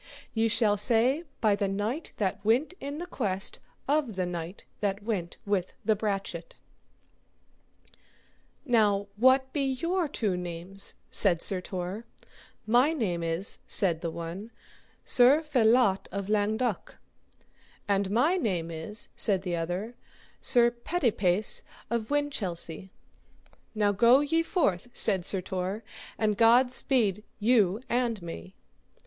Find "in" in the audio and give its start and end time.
2.79-2.97